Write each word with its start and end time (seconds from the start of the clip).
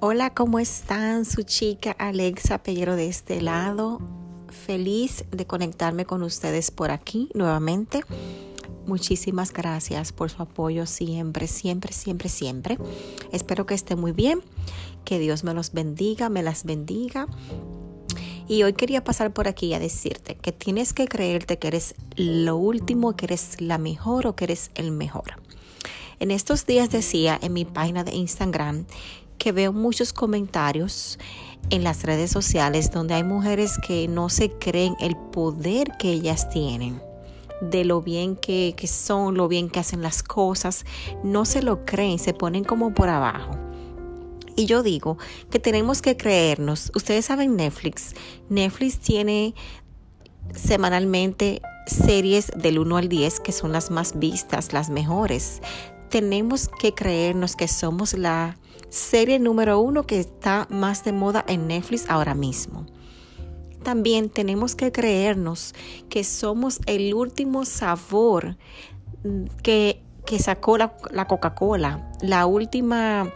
Hola, 0.00 0.30
¿cómo 0.32 0.60
están? 0.60 1.24
Su 1.24 1.42
chica 1.42 1.90
Alexa 1.90 2.62
Peguero 2.62 2.94
de 2.94 3.08
este 3.08 3.42
lado. 3.42 4.00
Feliz 4.48 5.24
de 5.32 5.44
conectarme 5.44 6.04
con 6.04 6.22
ustedes 6.22 6.70
por 6.70 6.92
aquí 6.92 7.30
nuevamente. 7.34 8.04
Muchísimas 8.86 9.52
gracias 9.52 10.12
por 10.12 10.30
su 10.30 10.40
apoyo 10.40 10.86
siempre, 10.86 11.48
siempre, 11.48 11.92
siempre, 11.92 12.28
siempre. 12.28 12.78
Espero 13.32 13.66
que 13.66 13.74
esté 13.74 13.96
muy 13.96 14.12
bien, 14.12 14.40
que 15.04 15.18
Dios 15.18 15.42
me 15.42 15.52
los 15.52 15.72
bendiga, 15.72 16.28
me 16.28 16.44
las 16.44 16.62
bendiga. 16.62 17.26
Y 18.46 18.62
hoy 18.62 18.74
quería 18.74 19.02
pasar 19.02 19.32
por 19.32 19.48
aquí 19.48 19.74
a 19.74 19.80
decirte 19.80 20.36
que 20.36 20.52
tienes 20.52 20.92
que 20.92 21.08
creerte 21.08 21.58
que 21.58 21.66
eres 21.66 21.96
lo 22.14 22.56
último, 22.56 23.16
que 23.16 23.26
eres 23.26 23.60
la 23.60 23.78
mejor 23.78 24.28
o 24.28 24.36
que 24.36 24.44
eres 24.44 24.70
el 24.76 24.92
mejor. 24.92 25.42
En 26.20 26.30
estos 26.30 26.66
días 26.66 26.88
decía 26.90 27.36
en 27.42 27.52
mi 27.52 27.64
página 27.64 28.04
de 28.04 28.14
Instagram 28.14 28.86
que 29.38 29.52
veo 29.52 29.72
muchos 29.72 30.12
comentarios 30.12 31.18
en 31.70 31.84
las 31.84 32.02
redes 32.02 32.30
sociales 32.30 32.90
donde 32.90 33.14
hay 33.14 33.24
mujeres 33.24 33.78
que 33.86 34.08
no 34.08 34.28
se 34.28 34.50
creen 34.50 34.96
el 35.00 35.16
poder 35.16 35.92
que 35.98 36.10
ellas 36.10 36.48
tienen 36.50 37.00
de 37.60 37.84
lo 37.84 38.02
bien 38.02 38.36
que, 38.36 38.74
que, 38.76 38.86
son, 38.86 39.36
lo 39.36 39.48
bien 39.48 39.68
que 39.68 39.80
hacen 39.80 40.02
las 40.02 40.22
cosas, 40.22 40.84
no 41.24 41.44
se 41.44 41.62
lo 41.62 41.84
creen, 41.84 42.18
se 42.18 42.32
ponen 42.32 42.64
como 42.64 42.94
por 42.94 43.08
abajo. 43.08 43.50
Y 44.56 44.66
yo 44.66 44.82
digo 44.82 45.18
que 45.50 45.60
tenemos 45.60 46.02
que 46.02 46.16
creernos. 46.16 46.90
Ustedes 46.94 47.26
saben 47.26 47.56
Netflix. 47.56 48.14
Netflix 48.48 48.98
tiene 48.98 49.54
semanalmente 50.54 51.62
series 51.86 52.50
del 52.56 52.78
1 52.78 52.96
al 52.96 53.08
10 53.08 53.40
que 53.40 53.52
son 53.52 53.72
las 53.72 53.90
más 53.90 54.18
vistas, 54.18 54.72
las 54.72 54.90
mejores. 54.90 55.60
Tenemos 56.10 56.68
que 56.68 56.94
creernos 56.94 57.56
que 57.56 57.68
somos 57.68 58.14
la 58.14 58.56
serie 58.88 59.38
número 59.38 59.80
uno 59.80 60.06
que 60.06 60.18
está 60.18 60.66
más 60.70 61.04
de 61.04 61.12
moda 61.12 61.44
en 61.46 61.66
Netflix 61.66 62.08
ahora 62.08 62.34
mismo. 62.34 62.86
También 63.82 64.28
tenemos 64.28 64.74
que 64.74 64.92
creernos 64.92 65.74
que 66.08 66.24
somos 66.24 66.80
el 66.86 67.14
último 67.14 67.64
sabor 67.64 68.56
que, 69.62 70.02
que 70.26 70.38
sacó 70.38 70.78
la, 70.78 70.96
la 71.10 71.26
Coca-Cola, 71.26 72.10
la 72.20 72.46
última 72.46 73.32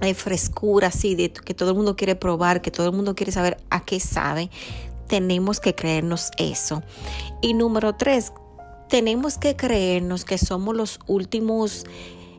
eh, 0.00 0.14
frescura 0.14 0.88
así 0.88 1.14
de 1.14 1.32
que 1.32 1.54
todo 1.54 1.70
el 1.70 1.76
mundo 1.76 1.96
quiere 1.96 2.16
probar, 2.16 2.60
que 2.62 2.70
todo 2.70 2.88
el 2.88 2.96
mundo 2.96 3.14
quiere 3.14 3.32
saber 3.32 3.58
a 3.70 3.80
qué 3.84 4.00
sabe. 4.00 4.50
Tenemos 5.06 5.60
que 5.60 5.74
creernos 5.74 6.30
eso. 6.38 6.82
Y 7.40 7.54
número 7.54 7.94
tres, 7.94 8.32
tenemos 8.94 9.38
que 9.38 9.56
creernos 9.56 10.24
que 10.24 10.38
somos 10.38 10.76
los 10.76 11.00
últimos 11.08 11.84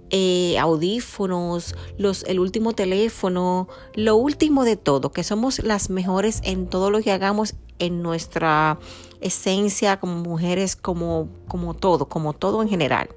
eh, 0.09 0.57
audífonos, 0.57 1.75
los, 1.97 2.23
el 2.23 2.39
último 2.39 2.71
teléfono, 2.71 3.67
lo 3.93 4.15
último 4.15 4.63
de 4.63 4.77
todo, 4.77 5.11
que 5.11 5.25
somos 5.25 5.59
las 5.59 5.89
mejores 5.89 6.39
en 6.45 6.67
todo 6.67 6.91
lo 6.91 7.01
que 7.01 7.11
hagamos 7.11 7.55
en 7.77 8.01
nuestra 8.01 8.79
esencia 9.19 9.99
como 9.99 10.15
mujeres, 10.15 10.77
como, 10.77 11.27
como 11.49 11.73
todo, 11.73 12.07
como 12.07 12.31
todo 12.31 12.61
en 12.61 12.69
general. 12.69 13.09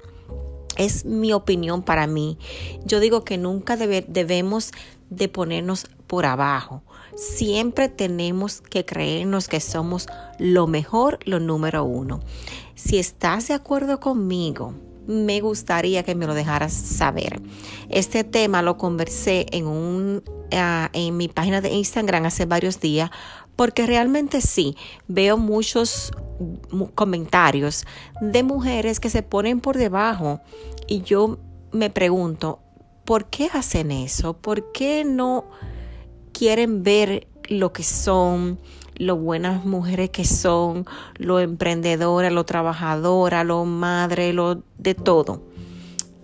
Es 0.75 1.05
mi 1.05 1.31
opinión 1.31 1.81
para 1.81 2.07
mí. 2.07 2.37
Yo 2.83 2.99
digo 2.99 3.23
que 3.23 3.37
nunca 3.37 3.77
debemos 3.77 4.73
de 5.09 5.29
ponernos 5.29 5.87
por 6.07 6.25
abajo. 6.25 6.83
Siempre 7.15 7.87
tenemos 7.87 8.59
que 8.59 8.83
creernos 8.83 9.47
que 9.47 9.61
somos 9.61 10.07
lo 10.39 10.67
mejor, 10.67 11.19
lo 11.23 11.39
número 11.39 11.85
uno. 11.85 12.19
Si 12.81 12.97
estás 12.97 13.49
de 13.49 13.53
acuerdo 13.53 13.99
conmigo, 13.99 14.73
me 15.05 15.41
gustaría 15.41 16.03
que 16.03 16.15
me 16.15 16.25
lo 16.25 16.33
dejaras 16.33 16.71
saber. 16.71 17.41
Este 17.89 18.23
tema 18.23 18.61
lo 18.61 18.77
conversé 18.77 19.47
en, 19.51 19.67
un, 19.67 20.23
ah, 20.53 20.89
en 20.93 21.17
mi 21.17 21.27
página 21.27 21.59
de 21.59 21.73
Instagram 21.73 22.25
hace 22.25 22.45
varios 22.45 22.79
días 22.79 23.11
porque 23.57 23.85
realmente 23.85 24.39
sí, 24.39 24.77
veo 25.09 25.37
muchos 25.37 26.13
comentarios 26.95 27.85
de 28.21 28.43
mujeres 28.43 29.01
que 29.01 29.09
se 29.09 29.23
ponen 29.23 29.59
por 29.59 29.77
debajo 29.77 30.39
y 30.87 31.01
yo 31.01 31.37
me 31.73 31.89
pregunto, 31.89 32.59
¿por 33.03 33.25
qué 33.25 33.49
hacen 33.53 33.91
eso? 33.91 34.37
¿Por 34.37 34.71
qué 34.71 35.03
no 35.03 35.43
quieren 36.31 36.81
ver 36.83 37.27
lo 37.49 37.73
que 37.73 37.83
son, 37.83 38.57
lo 38.99 39.15
buenas 39.15 39.65
mujeres 39.65 40.11
que 40.11 40.25
son, 40.25 40.85
lo 41.15 41.39
emprendedora, 41.39 42.29
lo 42.29 42.43
trabajadora, 42.43 43.43
lo 43.43 43.65
madre, 43.65 44.33
lo 44.33 44.61
de 44.77 44.93
todo. 44.93 45.41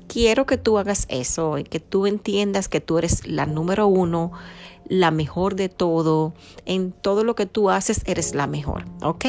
Quiero 0.07 0.45
que 0.45 0.57
tú 0.57 0.77
hagas 0.77 1.07
eso 1.09 1.57
y 1.57 1.63
que 1.63 1.79
tú 1.79 2.05
entiendas 2.05 2.67
que 2.67 2.81
tú 2.81 2.97
eres 2.97 3.25
la 3.27 3.45
número 3.45 3.87
uno, 3.87 4.31
la 4.87 5.09
mejor 5.09 5.55
de 5.55 5.69
todo. 5.69 6.33
En 6.65 6.91
todo 6.91 7.23
lo 7.23 7.33
que 7.33 7.45
tú 7.45 7.69
haces 7.69 8.01
eres 8.05 8.35
la 8.35 8.45
mejor, 8.45 8.85
¿ok? 9.01 9.25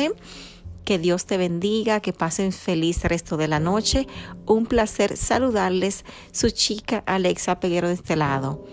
Que 0.84 0.98
Dios 0.98 1.26
te 1.26 1.36
bendiga, 1.36 2.00
que 2.00 2.12
pasen 2.12 2.52
feliz 2.52 3.04
el 3.04 3.10
resto 3.10 3.36
de 3.36 3.48
la 3.48 3.60
noche. 3.60 4.08
Un 4.44 4.66
placer 4.66 5.16
saludarles, 5.16 6.04
su 6.32 6.50
chica 6.50 7.02
Alexa 7.06 7.60
Peguero 7.60 7.88
de 7.88 7.94
este 7.94 8.16
lado. 8.16 8.64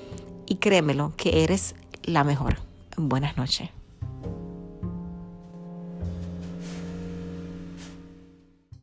Y 0.47 0.55
créemelo, 0.55 1.13
que 1.15 1.43
eres 1.43 1.75
la 2.03 2.23
mejor. 2.23 2.57
Buenas 2.97 3.37
noches. 3.37 3.69